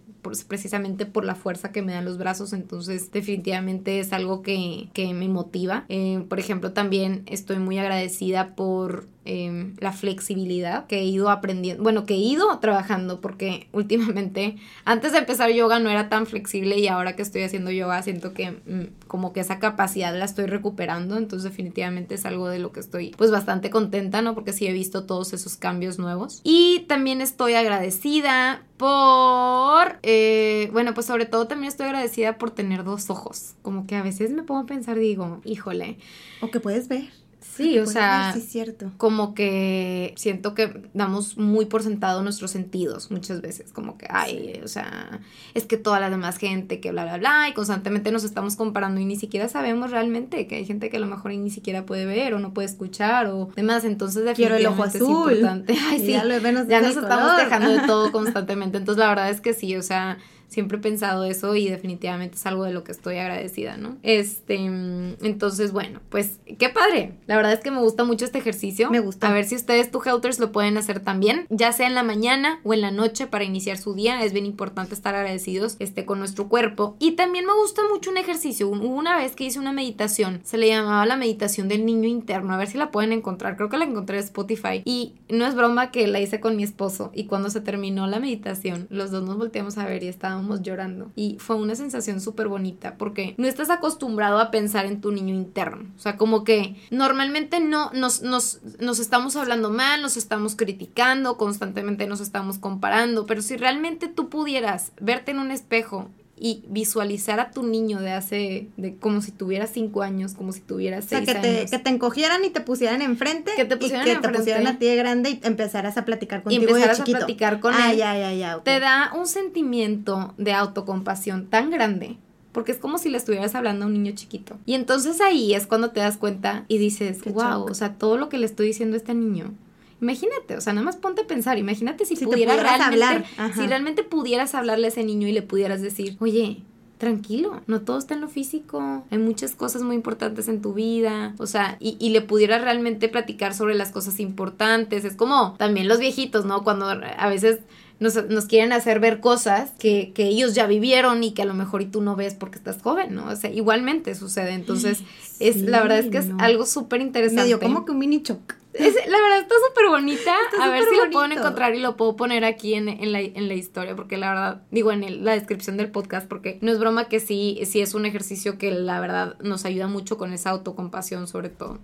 [0.48, 5.28] precisamente por la fuerza que me dan los brazos, entonces definitivamente es algo que, me
[5.28, 5.86] motiva.
[5.88, 11.83] Eh, por ejemplo, también estoy muy agradecida por em, la flexibilidad que he ido aprendiendo,
[11.83, 16.78] bueno, que he ido trabajando porque últimamente, antes de empezar yoga no era tan flexible
[16.78, 20.46] y ahora que estoy haciendo yoga siento que mm, como que esa capacidad la estoy
[20.46, 24.35] recuperando, entonces definitivamente es algo de lo que estoy pues bastante contenta, ¿no?
[24.35, 26.40] Porque sí he visto todos esos cambios nuevos.
[26.44, 32.83] Y también estoy agradecida por, eh, bueno, pues sobre todo también estoy agradecida por tener
[32.83, 33.54] dos ojos.
[33.61, 35.98] Como que a veces me pongo a pensar, digo, híjole.
[36.40, 37.19] O que puedes ver.
[37.60, 38.92] Sí, o sea, sí, cierto.
[38.96, 44.60] como que siento que damos muy por sentado nuestros sentidos muchas veces, como que, ay,
[44.64, 45.20] o sea,
[45.54, 49.00] es que toda la demás gente que bla, bla, bla, y constantemente nos estamos comparando
[49.00, 52.06] y ni siquiera sabemos realmente que hay gente que a lo mejor ni siquiera puede
[52.06, 55.30] ver o no puede escuchar o demás, entonces definitivamente Quiero el ojo azul.
[55.30, 55.74] es importante.
[55.90, 56.24] Ay, sí, ya,
[56.64, 60.18] ya nos estamos dejando de todo constantemente, entonces la verdad es que sí, o sea,
[60.50, 63.96] siempre he pensado eso y definitivamente es algo de lo que estoy agradecida, ¿no?
[64.02, 67.14] Este, entonces, bueno, pues qué padre.
[67.26, 68.90] La verdad es que me gusta mucho este ejercicio.
[68.90, 69.28] Me gusta.
[69.28, 72.60] A ver si ustedes, tu Helters, lo pueden hacer también, ya sea en la mañana
[72.64, 74.24] o en la noche para iniciar su día.
[74.24, 76.96] Es bien importante estar agradecidos este, con nuestro cuerpo.
[76.98, 78.68] Y también me gusta mucho un ejercicio.
[78.68, 82.52] Hubo una vez que hice una meditación, se le llamaba la meditación del niño interno.
[82.52, 83.56] A ver si la pueden encontrar.
[83.56, 84.82] Creo que la encontré en Spotify.
[84.84, 87.12] Y no es broma que la hice con mi esposo.
[87.14, 91.11] Y cuando se terminó la meditación, los dos nos volteamos a ver y estábamos llorando.
[91.16, 95.35] Y fue una sensación súper bonita porque no estás acostumbrado a pensar en tu niño
[95.35, 95.90] interno.
[95.96, 101.37] O sea, como que normalmente no nos, nos, nos estamos hablando mal, nos estamos criticando,
[101.37, 106.09] constantemente nos estamos comparando, pero si realmente tú pudieras verte en un espejo
[106.42, 110.61] y visualizar a tu niño de hace, de como si tuviera cinco años, como si
[110.61, 113.53] tuviera seis o sea, que te, Que te encogieran y te pusieran enfrente.
[113.57, 116.42] Que te pusieran y que te pusieran a ti de grande y empezaras a platicar
[116.42, 117.98] contigo y empezaras a platicar con ah, él.
[117.98, 122.16] Ya, ya, ya, Te da un sentimiento de autocompasión tan grande.
[122.53, 124.59] Porque es como si le estuvieras hablando a un niño chiquito.
[124.66, 128.29] Y entonces ahí es cuando te das cuenta y dices, wow, o sea, todo lo
[128.29, 129.53] que le estoy diciendo a este niño
[130.00, 133.24] Imagínate, o sea, nada más ponte a pensar, imagínate si, pudieras realmente, hablar.
[133.54, 136.62] si realmente pudieras hablarle a ese niño y le pudieras decir, oye,
[137.00, 141.34] tranquilo, no todo está en lo físico, hay muchas cosas muy importantes en tu vida,
[141.38, 145.88] o sea, y, y, le pudieras realmente platicar sobre las cosas importantes, es como también
[145.88, 146.62] los viejitos, ¿no?
[146.62, 147.60] Cuando a veces
[148.00, 151.54] nos, nos, quieren hacer ver cosas que, que, ellos ya vivieron y que a lo
[151.54, 153.28] mejor y tú no ves porque estás joven, ¿no?
[153.28, 155.02] O sea, igualmente sucede, entonces,
[155.38, 157.42] es la verdad es que es algo súper interesante.
[157.42, 160.35] Medio como que un mini shock la verdad está súper bonita.
[160.61, 163.48] a ver si lo puedo encontrar y lo puedo poner aquí en, en, la, en
[163.48, 167.09] la, historia, porque la verdad, digo en la descripción del podcast, porque no es broma
[167.09, 171.26] que sí, sí es un ejercicio que la verdad nos ayuda mucho con esa autocompasión
[171.26, 171.78] sobre todo.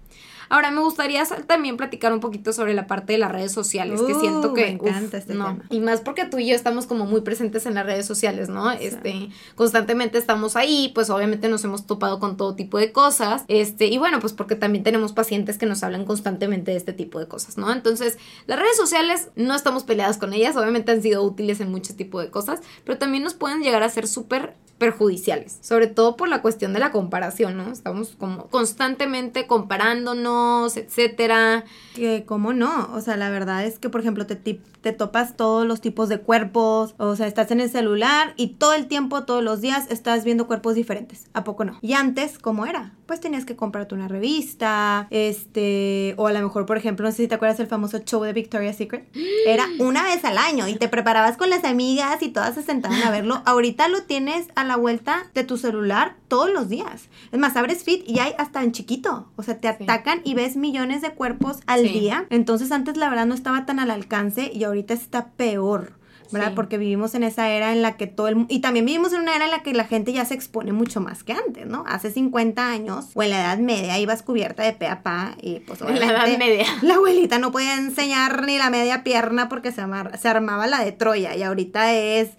[0.48, 4.14] Ahora, me gustaría también platicar un poquito sobre la parte de las redes sociales, que
[4.14, 4.62] siento uh, que...
[4.62, 5.59] Me encanta este no.
[5.70, 8.70] Y más porque tú y yo estamos como muy presentes en las redes sociales, ¿no?
[8.70, 13.87] Este, constantemente estamos ahí, pues obviamente nos hemos topado con todo tipo de cosas, este,
[13.87, 17.26] y bueno, pues porque también tenemos pacientes que nos hablan constantemente de este tipo de
[17.26, 17.72] cosas, ¿no?
[17.72, 21.96] Entonces, las redes sociales no estamos peleadas con ellas, obviamente han sido útiles en muchos
[21.96, 26.28] tipos de cosas, pero también nos pueden llegar a ser súper perjudiciales, sobre todo por
[26.28, 27.72] la cuestión de la comparación, ¿no?
[27.72, 30.36] Estamos como constantemente comparándonos,
[30.77, 31.64] etcétera.
[31.94, 35.66] Que cómo no, o sea, la verdad es que por ejemplo te, te topas todos
[35.66, 39.42] los tipos de cuerpos, o sea, estás en el celular y todo el tiempo, todos
[39.42, 41.79] los días estás viendo cuerpos diferentes, ¿a poco no?
[41.81, 42.92] Y antes, ¿cómo era?
[43.07, 47.18] Pues tenías que comprarte una revista, este, o a lo mejor, por ejemplo, no sé
[47.18, 49.09] si te acuerdas del famoso show de Victoria's Secret,
[49.46, 53.03] era una vez al año y te preparabas con las amigas y todas se sentaban
[53.03, 53.42] a verlo.
[53.44, 57.09] Ahorita lo tienes a la vuelta de tu celular todos los días.
[57.33, 59.29] Es más, abres Fit y hay hasta en chiquito.
[59.37, 62.26] O sea, te atacan y ves millones de cuerpos al día.
[62.30, 65.92] Entonces antes la verdad no estaba tan al alcance y ahorita está peor.
[66.30, 66.52] ¿Verdad?
[66.54, 69.34] Porque vivimos en esa era en la que todo el y también vivimos en una
[69.34, 71.84] era en la que la gente ya se expone mucho más que antes, ¿no?
[71.86, 75.60] Hace 50 años o en la Edad Media ibas cubierta de pe a pa y
[75.60, 79.72] pues en la Edad Media la abuelita no podía enseñar ni la media pierna porque
[79.72, 79.82] se,
[80.20, 82.30] se armaba la de Troya y ahorita es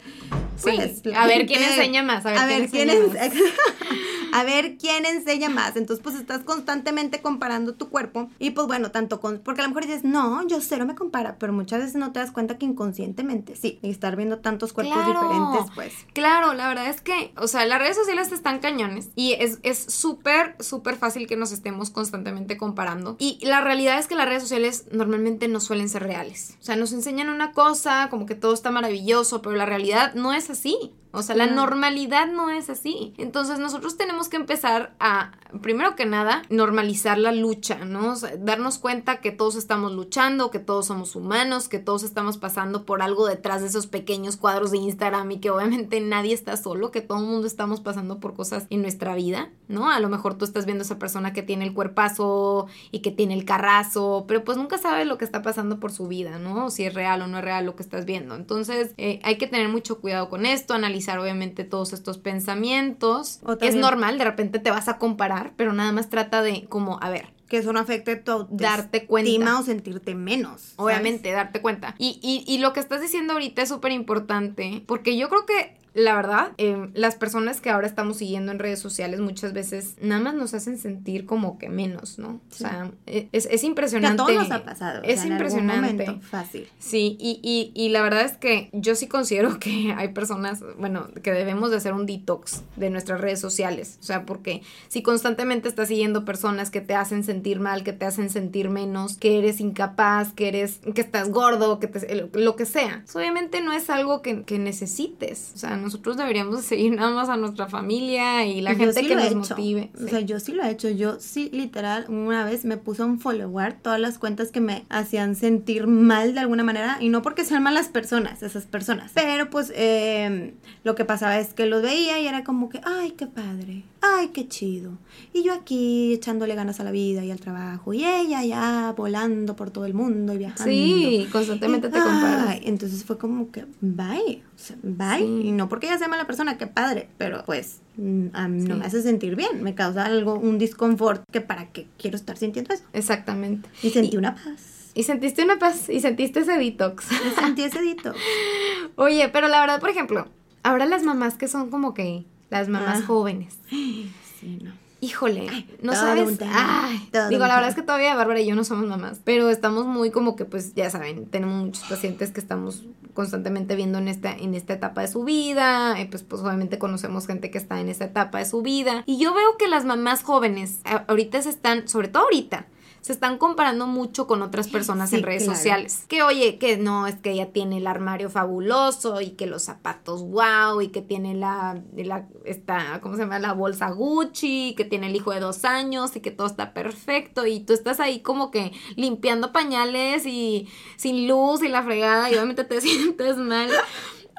[0.61, 2.89] pues, a ver quién enseña más, a ver, quién,
[4.33, 5.75] a ver quién enseña más.
[5.75, 9.69] Entonces, pues estás constantemente comparando tu cuerpo y pues bueno, tanto con, porque a lo
[9.69, 12.65] mejor dices, no, yo cero me compara, pero muchas veces no te das cuenta que
[12.65, 15.93] inconscientemente sí, y estar viendo tantos cuerpos diferentes, pues.
[16.13, 20.55] Claro, la verdad es que, o sea, las redes sociales están cañones y es súper,
[20.59, 23.15] súper fácil que nos estemos constantemente comparando.
[23.19, 26.57] Y la realidad es que las redes sociales normalmente no suelen ser reales.
[26.61, 30.33] O sea, nos enseñan una cosa, como que todo está maravilloso, pero la realidad no
[30.33, 30.93] es así.
[31.11, 33.13] O sea, la normalidad no es así.
[33.17, 38.15] Entonces nosotros tenemos que empezar a, primero que nada, normalizar la lucha, ¿no?
[38.39, 43.01] darnos cuenta que todos estamos luchando, que todos somos humanos, que todos estamos pasando por
[43.01, 47.01] algo detrás de esos pequeños cuadros de Instagram y que obviamente nadie está solo, que
[47.01, 49.89] todo el mundo estamos pasando por cosas en nuestra vida, ¿no?
[49.89, 53.11] A lo mejor tú estás viendo a esa persona que tiene el cuerpazo y que
[53.11, 56.69] tiene el carrazo, pero pues nunca sabes lo que está pasando por su vida, ¿no?
[56.69, 58.35] Si es real o no es real lo que estás viendo.
[58.35, 63.39] Entonces eh, hay que tener mucho cuidado con esto, analizar obviamente todos estos pensamientos.
[63.61, 67.09] es normal, de repente te vas a comparar, pero nada más trata de como, a
[67.09, 70.73] ver, que eso no afecte tu darte cuenta o sentirte menos.
[70.75, 71.95] Obviamente, darte cuenta.
[71.97, 75.76] Y, y, y, lo que estás diciendo ahorita es súper importante, porque yo creo que
[75.97, 80.21] la verdad, em, las personas que ahora estamos siguiendo en redes sociales muchas veces nada
[80.21, 82.39] más nos hacen sentir como que menos, ¿no?
[82.51, 84.17] O sea, e, es, es, impresionante.
[84.17, 85.01] Que a todos nos ha pasado.
[85.03, 86.03] Es impresionante.
[86.03, 86.67] En fácil.
[86.77, 91.07] Sí, y, y, y la verdad es que yo sí considero que hay personas, bueno,
[91.23, 93.97] que debemos de hacer un detox de nuestras redes sociales.
[93.99, 98.05] O sea, porque si constantemente estás siguiendo personas que te hacen sentir mal, que te
[98.05, 102.67] hacen sentir menos, que eres incapaz, que eres, que estás gordo, que te, lo que
[102.67, 105.53] sea, pues obviamente no es algo que, que necesites.
[105.55, 109.15] O sea, no nosotros deberíamos seguir nada más a nuestra familia y la gente que
[109.15, 109.89] nos motive.
[110.03, 110.89] O sea, yo sí lo he hecho.
[110.89, 115.35] Yo sí, literal, una vez me puse un follower todas las cuentas que me hacían
[115.35, 116.97] sentir mal de alguna manera.
[116.99, 119.11] Y no porque sean malas personas, esas personas.
[119.13, 123.11] Pero pues em, lo que pasaba es que los veía y era como que, ay,
[123.11, 123.83] qué padre.
[124.01, 124.97] Ay, qué chido.
[125.33, 127.93] Y yo aquí echándole ganas a la vida y al trabajo.
[127.93, 130.71] Y ella ya volando por todo el mundo y viajando.
[130.71, 132.59] Sí, constantemente te comparas.
[132.63, 134.43] Entonces fue como que, bye.
[134.83, 135.25] bye.
[135.25, 137.09] Y no porque ella sea mala persona, qué padre.
[137.17, 139.63] Pero pues mm, no me hace sentir bien.
[139.63, 142.83] Me causa algo, un disconfort que para qué quiero estar sintiendo eso.
[142.93, 143.69] Exactamente.
[143.81, 144.91] Y sentí una paz.
[144.93, 145.89] Y sentiste una paz.
[145.89, 147.05] Y sentiste ese detox.
[147.11, 148.17] Y sentí ese detox.
[148.95, 150.27] Oye, pero la verdad, por ejemplo,
[150.63, 153.05] ahora las mamás que son como que las mamás ah.
[153.05, 153.57] jóvenes.
[154.39, 154.71] Sí, no.
[154.99, 156.39] Híjole, no sabes.
[156.41, 159.85] Ay, digo, la verdad es que todavía Bárbara y yo no somos mamás, pero estamos
[159.85, 162.83] muy como que, pues, ya saben, tenemos muchos pacientes que estamos
[163.13, 167.51] constantemente viendo en esta, en esta etapa de su vida, pues, pues obviamente conocemos gente
[167.51, 169.03] que está en esta etapa de su vida.
[169.05, 172.67] Y yo veo que las mamás jóvenes ahorita se están, sobre todo ahorita,
[173.07, 176.03] se están comparando mucho con otras personas en redes sociales.
[176.09, 180.23] Que oye, que no, es que ella tiene el armario fabuloso y que los zapatos
[180.23, 183.39] wow y que tiene la, la esta, ¿cómo se llama?
[183.39, 187.45] La bolsa Gucci, que tiene el hijo de dos años y que todo está perfecto
[187.45, 190.67] y tú estás ahí como que limpiando pañales y
[190.97, 193.69] sin luz y la fregada y obviamente te sientes mal.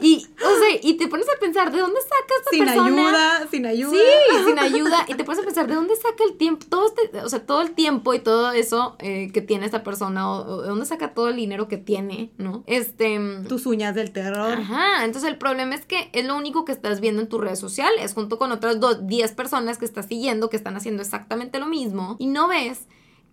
[0.00, 2.88] Y, o sea, y te pones a pensar, ¿de dónde saca esta sin persona?
[2.88, 3.92] Sin ayuda, sin ayuda.
[3.92, 5.04] Sí, sin ayuda.
[5.08, 6.66] Y te pones a pensar, ¿de dónde saca el tiempo?
[6.68, 10.30] Todo este, o sea, todo el tiempo y todo eso eh, que tiene esta persona,
[10.30, 12.64] o, de dónde saca todo el dinero que tiene, ¿no?
[12.66, 13.18] Este.
[13.48, 14.58] Tus uñas del terror.
[14.58, 15.04] Ajá.
[15.04, 18.14] Entonces el problema es que es lo único que estás viendo en tus redes sociales,
[18.14, 22.16] junto con otras 10 personas que estás siguiendo que están haciendo exactamente lo mismo.
[22.18, 22.86] Y no ves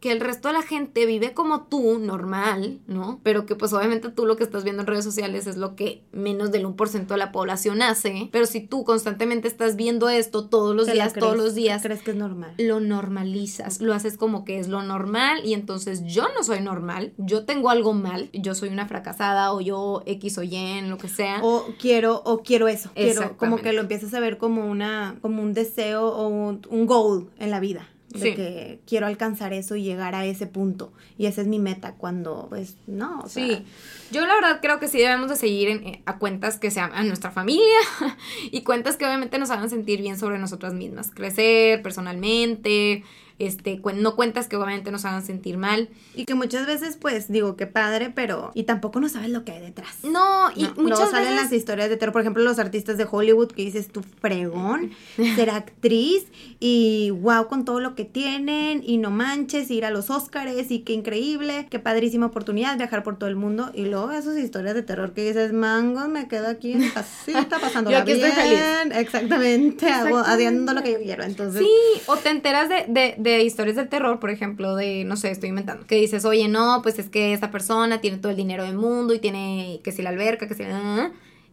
[0.06, 3.20] que el resto de la gente vive como tú, normal, ¿no?
[3.24, 6.04] Pero que pues obviamente tú lo que estás viendo en redes sociales es lo que
[6.12, 8.30] menos del 1% de la población hace.
[8.32, 12.12] Pero si tú constantemente estás viendo esto todos los días, todos los días, crees que
[12.12, 12.54] es normal.
[12.60, 17.14] Lo normalizas, lo haces como que es lo normal y entonces yo no soy normal,
[17.18, 21.00] yo tengo algo mal, yo soy una fracasada o yo X o Y en lo
[21.00, 21.40] que sea.
[21.42, 25.42] O quiero o quiero eso, quiero como que lo empiezas a ver como una como
[25.42, 30.16] un deseo o un goal en la vida de que quiero alcanzar eso y llegar
[30.16, 30.94] a ese punto.
[31.18, 33.22] Y esa es mi meta cuando, pues, no.
[33.22, 33.66] O sí,
[34.12, 37.04] yo la verdad creo que sí debemos de seguir eh, a cuentas que sean a
[37.04, 37.80] nuestra familia
[38.52, 41.12] y cuentas que obviamente nos hagan sentir bien sobre nosotras mismas.
[41.12, 43.04] Crecer personalmente,
[43.38, 45.90] este, no cuentas que obviamente nos hagan sentir mal.
[46.16, 48.52] Y que muchas veces, pues, digo, que padre, pero...
[48.54, 49.98] Y tampoco no sabes lo que hay detrás.
[50.04, 53.64] No, y muchas salen las historias de terror, por ejemplo, los artistas de Hollywood que
[53.64, 54.92] dices, tu fregón,
[55.36, 56.26] ser actriz
[56.60, 60.80] y wow con todo lo que tienen y no manches, ir a los Óscares y
[60.80, 63.72] qué increíble, qué padrísima oportunidad viajar por todo el mundo.
[63.74, 67.92] Y luego esas historias de terror que dices, mango, me quedo aquí en casita pasando
[67.92, 68.18] la bien.
[68.20, 69.88] Exactamente, Exactamente,
[70.26, 71.24] haciendo lo que yo quiero.
[71.24, 71.62] Entonces...
[71.62, 75.50] Sí, o te enteras de de historias de terror, por ejemplo, de, no sé, estoy
[75.50, 78.76] inventando, que dices, oye, no, pues es que esta persona tiene todo el dinero del
[78.76, 80.64] mundo y tiene que si la alberca, que si...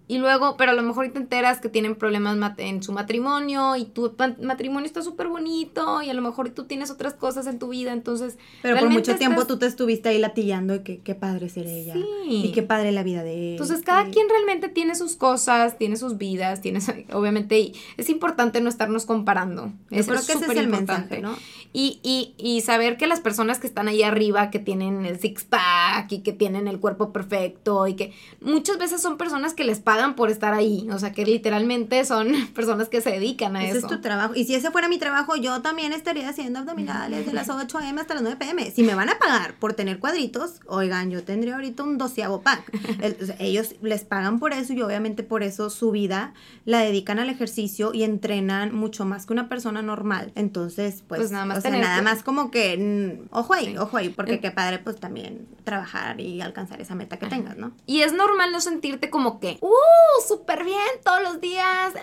[0.09, 3.85] Y luego, pero a lo mejor te enteras que tienen problemas en su matrimonio y
[3.85, 7.69] tu matrimonio está súper bonito y a lo mejor tú tienes otras cosas en tu
[7.69, 8.37] vida, entonces...
[8.63, 11.95] Pero por mucho tiempo tú te estuviste ahí latillando de que qué padre ser ella
[12.27, 13.53] y qué padre la vida de él.
[13.53, 16.81] Entonces cada quien realmente tiene sus cosas, tiene sus vidas, tiene,
[17.13, 19.73] obviamente, es importante no estarnos comparando.
[19.91, 21.37] es creo que ese es el mensaje, ¿no?
[21.73, 26.13] Y, y, y saber que las personas que están ahí arriba, que tienen el six-pack
[26.13, 30.15] y que tienen el cuerpo perfecto y que muchas veces son personas que les pagan
[30.15, 30.89] por estar ahí.
[30.93, 33.87] O sea, que literalmente son personas que se dedican a ese eso.
[33.87, 34.35] es tu trabajo.
[34.35, 38.01] Y si ese fuera mi trabajo, yo también estaría haciendo abdominales de las 8 a.m.
[38.01, 38.71] hasta las 9 p.m.
[38.71, 42.71] Si me van a pagar por tener cuadritos, oigan, yo tendría ahorita un doceavo pack.
[43.39, 47.93] ellos les pagan por eso y obviamente por eso su vida la dedican al ejercicio
[47.95, 50.33] y entrenan mucho más que una persona normal.
[50.35, 54.41] Entonces, pues, pues nada más nada más como que, mm, ojo ahí, ojo ahí, porque
[54.41, 57.73] qué padre pues también trabajar y alcanzar esa meta que tengas, ¿no?
[57.87, 60.12] Y es normal no sentirte como que, ¡uh!
[60.27, 61.95] Súper bien todos los días,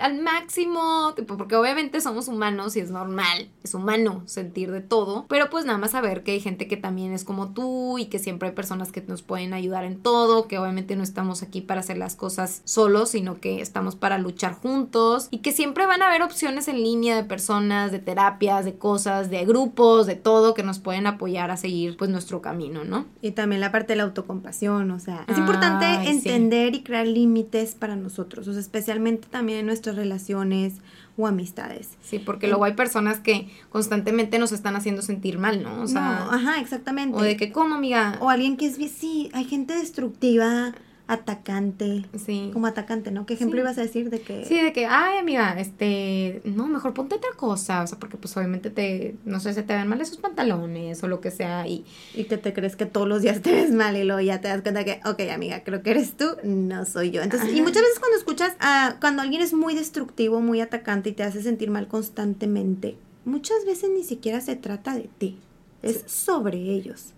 [0.00, 5.50] al máximo, porque obviamente somos humanos y es normal, es humano sentir de todo, pero
[5.50, 8.48] pues nada más saber que hay gente que también es como tú y que siempre
[8.48, 11.96] hay personas que nos pueden ayudar en todo, que obviamente no estamos aquí para hacer
[11.96, 16.22] las cosas solos, sino que estamos para luchar juntos y que siempre van a haber
[16.22, 20.78] opciones en línea de personas, de terapias, de cosas, de grupos, de todo que nos
[20.78, 23.06] pueden apoyar a seguir pues nuestro camino, ¿no?
[23.22, 27.53] Y también la parte de la autocompasión, o sea, es importante entender y crear límites
[27.78, 30.74] para nosotros, o sea, especialmente también en nuestras relaciones
[31.16, 31.90] o amistades.
[32.02, 35.82] Sí, porque luego hay personas que constantemente nos están haciendo sentir mal, ¿no?
[35.82, 37.16] O sea, ajá, exactamente.
[37.16, 38.18] O de que, ¿cómo, amiga?
[38.20, 40.74] O alguien que es, sí, hay gente destructiva
[41.06, 42.06] atacante.
[42.24, 42.50] Sí.
[42.52, 43.26] Como atacante, ¿no?
[43.26, 44.44] ¿Qué ejemplo ibas a decir de que...
[44.46, 48.34] Sí, de que, ay, amiga, este, no, mejor ponte otra cosa, o sea, porque pues
[48.36, 51.84] obviamente te, no sé, se te ven mal esos pantalones o lo que sea y...
[52.14, 54.48] Y que te crees que todos los días te ves mal y luego ya te
[54.48, 57.22] das cuenta que, ok, amiga, creo que eres tú, no soy yo.
[57.22, 61.12] Entonces, y muchas veces cuando escuchas, a, cuando alguien es muy destructivo, muy atacante y
[61.12, 65.38] te hace sentir mal constantemente, muchas veces ni siquiera se trata de ti,
[65.82, 67.12] es sobre ellos.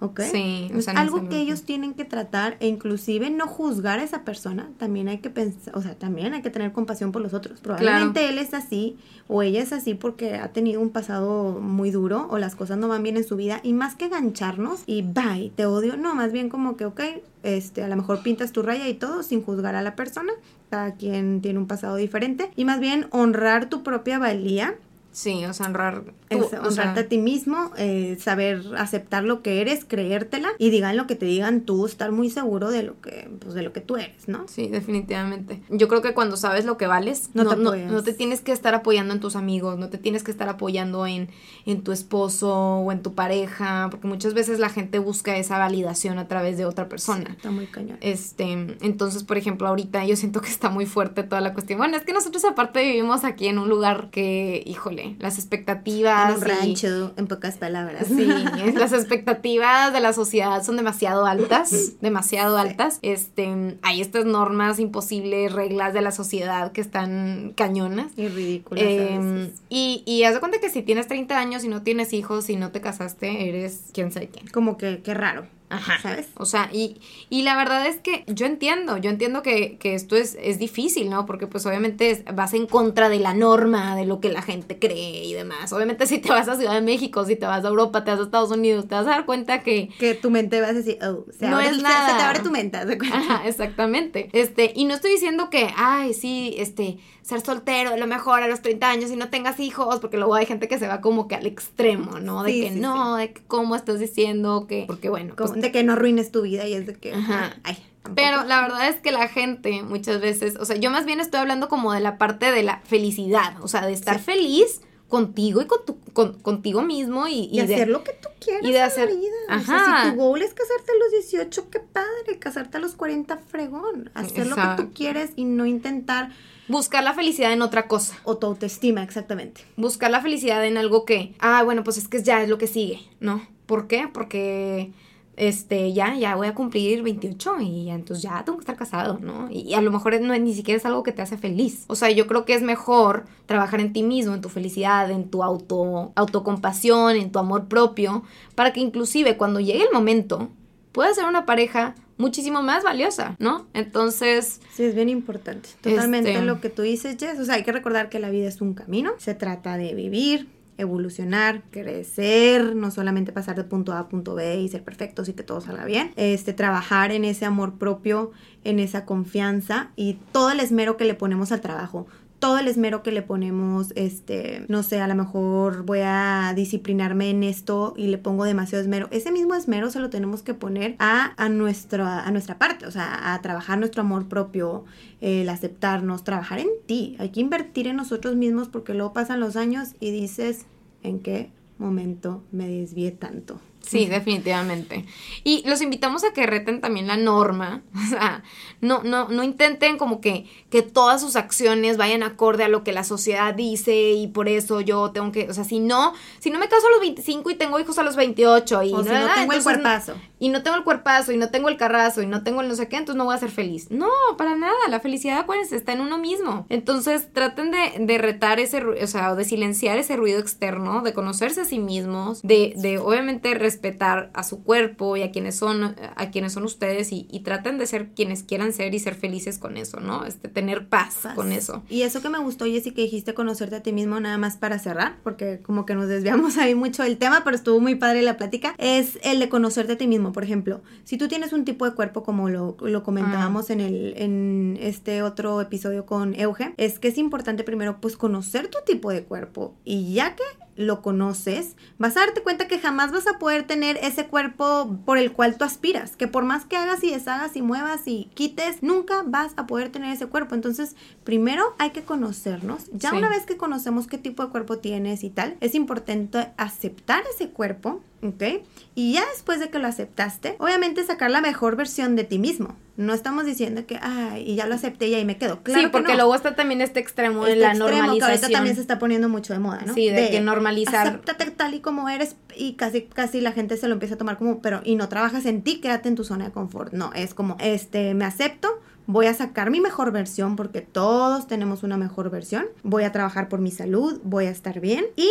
[0.00, 0.20] ¿Ok?
[0.30, 4.68] Sí, es algo que ellos tienen que tratar e inclusive no juzgar a esa persona,
[4.78, 7.60] también hay que pensar, o sea, también hay que tener compasión por los otros.
[7.60, 8.96] Probablemente él es así
[9.28, 12.88] o ella es así porque ha tenido un pasado muy duro o las cosas no
[12.88, 16.32] van bien en su vida y más que gancharnos y bye, te odio, no, más
[16.32, 17.00] bien como que, ok,
[17.42, 20.32] este, a lo mejor pintas tu raya y todo sin juzgar a la persona,
[20.70, 24.74] cada quien tiene un pasado diferente y más bien honrar tu propia valía
[25.14, 26.02] Sí, o sea, honrar.
[26.28, 31.14] honrarte a ti mismo, eh, saber aceptar lo que eres, creértela y digan lo que
[31.14, 34.26] te digan tú, estar muy seguro de lo que, pues, de lo que tú eres,
[34.26, 34.48] ¿no?
[34.48, 35.62] Sí, definitivamente.
[35.70, 38.74] Yo creo que cuando sabes lo que vales, no, te, no, te tienes que estar
[38.74, 41.28] apoyando en tus amigos, no te tienes que estar apoyando en,
[41.64, 46.18] en tu esposo o en tu pareja, porque muchas veces la gente busca esa validación
[46.18, 47.30] a través de otra persona.
[47.30, 47.98] está muy cañón.
[48.00, 48.50] Este,
[48.80, 51.78] entonces, por ejemplo, ahorita yo siento que está muy fuerte toda la cuestión.
[51.78, 56.30] Bueno, es que nosotros aparte vivimos aquí en un lugar que, híjole, las expectativas.
[56.30, 58.06] En un rancho, en pocas palabras.
[58.06, 58.26] Sí,
[58.74, 62.98] las expectativas de la sociedad son demasiado altas, demasiado altas.
[63.02, 68.12] Este, hay estas normas imposibles, reglas de la sociedad que están cañonas.
[68.16, 68.84] Y ridículas.
[68.84, 72.50] Em, y, y haz de cuenta que si tienes 30 años y no tienes hijos
[72.50, 74.46] y no te casaste, eres quién sabe quién.
[74.48, 75.46] Como que, qué raro.
[75.74, 75.98] Ajá.
[76.00, 76.28] ¿Sabes?
[76.36, 76.96] O sea, y,
[77.30, 81.10] y la verdad es que yo entiendo, yo entiendo que, que esto es, es difícil,
[81.10, 81.26] ¿no?
[81.26, 85.24] Porque pues obviamente vas en contra de la norma, de lo que la gente cree
[85.24, 85.72] y demás.
[85.72, 88.20] Obviamente si te vas a Ciudad de México, si te vas a Europa, te vas
[88.20, 89.88] a Estados Unidos, te vas a dar cuenta que...
[89.98, 92.10] Que tu mente va a decir, oh, se no es nada.
[92.10, 92.78] Se, te abre tu mente,
[93.12, 94.28] Ajá, exactamente.
[94.32, 98.48] Este, y no estoy diciendo que, ay, sí, este, ser soltero a lo mejor a
[98.48, 101.26] los 30 años y no tengas hijos, porque luego hay gente que se va como
[101.26, 102.42] que al extremo, ¿no?
[102.42, 105.94] De que no, de que cómo estás diciendo que, porque bueno, pues de que no
[105.94, 107.56] arruines tu vida y es de que, Ajá.
[107.64, 107.78] ay.
[108.14, 111.40] Pero la verdad es que la gente muchas veces, o sea, yo más bien estoy
[111.40, 115.66] hablando como de la parte de la felicidad, o sea, de estar feliz contigo y
[115.66, 115.98] con tu,
[116.42, 119.20] contigo mismo y, y, de hacer lo que tú quieras y de hacer, en la
[119.20, 119.34] vida.
[119.48, 119.62] Ajá.
[119.62, 122.94] O sea, si tu goal es casarte a los 18, qué padre, casarte a los
[122.94, 124.10] 40, fregón.
[124.12, 126.30] Hacer lo que tú quieres y no intentar
[126.66, 128.16] Buscar la felicidad en otra cosa.
[128.24, 129.62] O tu autoestima, exactamente.
[129.76, 132.66] Buscar la felicidad en algo que, ah, bueno, pues es que ya es lo que
[132.66, 133.46] sigue, ¿no?
[133.66, 134.08] ¿Por qué?
[134.12, 134.92] Porque
[135.36, 139.48] este, ya, ya voy a cumplir 28 y entonces ya tengo que estar casado, ¿no?
[139.50, 141.84] Y, a lo mejor no, ni siquiera es algo que te hace feliz.
[141.88, 145.30] O sea, yo creo que es mejor trabajar en ti mismo, en tu felicidad, en
[145.30, 148.22] tu auto, autocompasión, en tu amor propio,
[148.54, 150.50] para que inclusive cuando llegue el momento
[150.92, 153.66] puedas ser una pareja muchísimo más valiosa, ¿no?
[153.74, 154.60] Entonces...
[154.72, 155.68] Sí, es bien importante.
[155.80, 157.38] Totalmente este, lo que tú dices, Jess.
[157.40, 159.12] O sea, hay que recordar que la vida es un camino.
[159.18, 164.60] Se trata de vivir, evolucionar, crecer, no solamente pasar de punto A a punto B
[164.60, 168.32] y ser perfectos y que todo salga bien, este, trabajar en ese amor propio,
[168.64, 172.06] en esa confianza y todo el esmero que le ponemos al trabajo,
[172.44, 177.30] todo el esmero que le ponemos, este, no sé, a lo mejor voy a disciplinarme
[177.30, 179.08] en esto y le pongo demasiado esmero.
[179.12, 182.90] Ese mismo esmero se lo tenemos que poner a, a, nuestra, a nuestra parte, o
[182.90, 184.84] sea, a trabajar nuestro amor propio,
[185.22, 187.16] el aceptarnos, trabajar en ti.
[187.18, 190.66] Hay que invertir en nosotros mismos porque luego pasan los años y dices,
[191.02, 193.58] ¿en qué momento me desvié tanto?
[193.86, 195.04] Sí, definitivamente.
[195.44, 197.82] Y los invitamos a que reten también la norma.
[198.04, 198.42] O sea,
[198.80, 202.92] no, no, no intenten como que, que todas sus acciones vayan acorde a lo que
[202.92, 206.58] la sociedad dice y por eso yo tengo que, o sea, si no, si no
[206.58, 209.08] me caso a los 25 y tengo hijos a los 28 y o no, si
[209.08, 210.14] no tengo el cuerpazo.
[210.38, 212.74] y no tengo el cuerpazo y no tengo el carrazo y no tengo el no
[212.74, 213.90] sé qué, entonces no voy a ser feliz.
[213.90, 214.74] No, para nada.
[214.88, 216.66] La felicidad, acuérdense, está en uno mismo.
[216.68, 221.62] Entonces traten de, de retar ese, o sea, de silenciar ese ruido externo, de conocerse
[221.62, 226.30] a sí mismos, de, de obviamente respetar a su cuerpo y a quienes son, a
[226.30, 229.76] quienes son ustedes y, y, traten de ser quienes quieran ser y ser felices con
[229.76, 230.24] eso, ¿no?
[230.24, 231.82] Este, tener paz, paz, con eso.
[231.88, 234.78] Y eso que me gustó, Jessy, que dijiste conocerte a ti mismo nada más para
[234.78, 238.36] cerrar, porque como que nos desviamos ahí mucho del tema, pero estuvo muy padre la
[238.36, 240.32] plática, es el de conocerte a ti mismo.
[240.32, 243.72] Por ejemplo, si tú tienes un tipo de cuerpo como lo, lo comentábamos ah.
[243.72, 248.68] en, el, en este otro episodio con Euge, es que es importante primero pues conocer
[248.68, 250.44] tu tipo de cuerpo y ya que
[250.76, 255.18] lo conoces, vas a darte cuenta que jamás vas a poder tener ese cuerpo por
[255.18, 258.82] el cual tú aspiras, que por más que hagas y deshagas y muevas y quites,
[258.82, 260.54] nunca vas a poder tener ese cuerpo.
[260.54, 262.86] Entonces, primero hay que conocernos.
[262.92, 263.16] Ya sí.
[263.16, 267.50] una vez que conocemos qué tipo de cuerpo tienes y tal, es importante aceptar ese
[267.50, 268.64] cuerpo, ¿ok?
[268.94, 272.76] Y ya después de que lo aceptaste, obviamente sacar la mejor versión de ti mismo.
[272.96, 275.62] No estamos diciendo que, ay, y ya lo acepté y ahí me quedo.
[275.62, 276.18] Claro sí, porque no.
[276.18, 278.18] luego está también este extremo este de la extremo, normalización.
[278.18, 279.94] Que ahorita también se está poniendo mucho de moda, ¿no?
[279.94, 281.08] Sí, de, de que normalizar.
[281.08, 284.38] Acéptate tal y como eres y casi, casi la gente se lo empieza a tomar
[284.38, 286.92] como, pero, y no trabajas en ti, quédate en tu zona de confort.
[286.92, 291.82] No, es como, este, me acepto, voy a sacar mi mejor versión porque todos tenemos
[291.82, 292.66] una mejor versión.
[292.84, 295.30] Voy a trabajar por mi salud, voy a estar bien y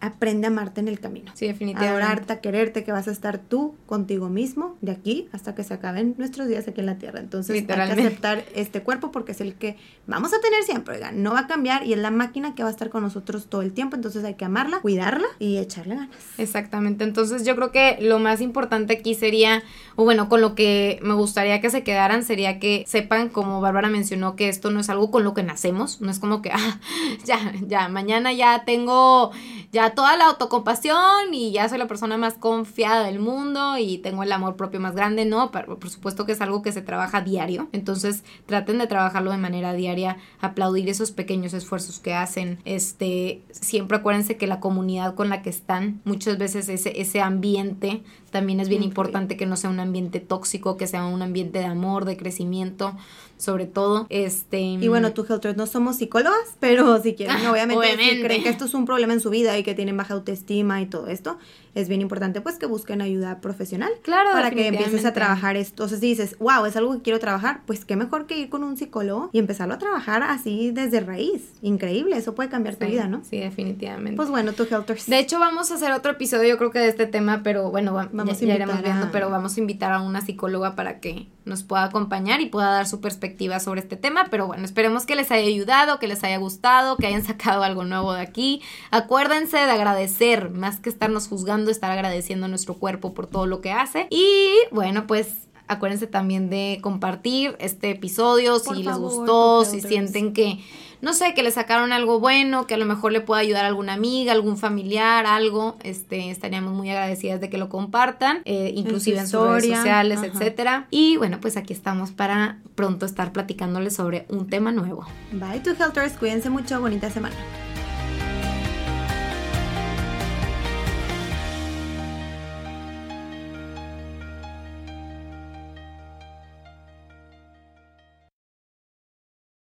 [0.00, 1.32] aprende a amarte en el camino.
[1.34, 2.02] Sí, definitivamente.
[2.02, 5.64] A adorarte, a quererte, que vas a estar tú contigo mismo de aquí hasta que
[5.64, 7.20] se acaben nuestros días aquí en la tierra.
[7.20, 9.76] Entonces hay que aceptar este cuerpo porque es el que
[10.06, 12.68] vamos a tener siempre, oigan, no va a cambiar y es la máquina que va
[12.68, 16.16] a estar con nosotros todo el tiempo, entonces hay que amarla, cuidarla y echarle ganas.
[16.38, 19.62] Exactamente, entonces yo creo que lo más importante aquí sería,
[19.96, 23.88] o bueno, con lo que me gustaría que se quedaran sería que sepan, como Bárbara
[23.88, 26.80] mencionó, que esto no es algo con lo que nacemos, no es como que, ah,
[27.24, 29.30] ya, ya, mañana ya tengo,
[29.72, 34.22] ya toda la autocompasión y ya soy la persona más confiada del mundo y tengo
[34.22, 37.20] el amor propio más grande, no, pero por supuesto que es algo que se trabaja
[37.20, 43.42] diario, entonces traten de trabajarlo de manera diaria, aplaudir esos pequeños esfuerzos que hacen, este,
[43.50, 48.60] siempre acuérdense que la comunidad con la que están, muchas veces ese, ese ambiente también
[48.60, 52.04] es bien importante que no sea un ambiente tóxico, que sea un ambiente de amor,
[52.04, 52.96] de crecimiento,
[53.40, 54.06] sobre todo.
[54.10, 58.16] Este, y bueno, tú, Helter, no somos psicólogas, pero si quieren, obviamente, obviamente.
[58.16, 60.80] si creen que esto es un problema en su vida y que tienen baja autoestima
[60.82, 61.38] y todo esto,
[61.74, 65.84] es bien importante pues que busquen ayuda profesional claro, para que empieces a trabajar esto.
[65.84, 68.64] Entonces si dices, wow, es algo que quiero trabajar, pues qué mejor que ir con
[68.64, 71.52] un psicólogo y empezarlo a trabajar así desde raíz.
[71.62, 73.22] Increíble, eso puede cambiar sí, tu vida, ¿no?
[73.24, 74.16] Sí, definitivamente.
[74.16, 75.06] Pues bueno, tu Helters.
[75.06, 77.92] De hecho, vamos a hacer otro episodio, yo creo que de este tema, pero bueno,
[77.94, 79.10] vamos ya, ya iremos viendo, a...
[79.10, 82.86] pero vamos a invitar a una psicóloga para que nos pueda acompañar y pueda dar
[82.86, 83.29] su perspectiva
[83.60, 87.06] sobre este tema, pero bueno, esperemos que les haya ayudado, que les haya gustado, que
[87.06, 88.62] hayan sacado algo nuevo de aquí.
[88.90, 93.60] Acuérdense de agradecer, más que estarnos juzgando, estar agradeciendo a nuestro cuerpo por todo lo
[93.60, 94.06] que hace.
[94.10, 99.80] Y bueno, pues acuérdense también de compartir este episodio por si favor, les gustó, si
[99.80, 100.58] sienten que
[101.00, 103.68] no sé, que le sacaron algo bueno, que a lo mejor le pueda ayudar a
[103.68, 109.16] alguna amiga, algún familiar, algo, este, estaríamos muy agradecidas de que lo compartan, eh, inclusive
[109.16, 110.26] en, en sus redes sociales, Ajá.
[110.26, 110.86] etcétera.
[110.90, 115.06] Y bueno, pues aquí estamos para pronto estar platicándoles sobre un tema nuevo.
[115.32, 117.36] Bye to Helters, cuídense mucho, bonita semana.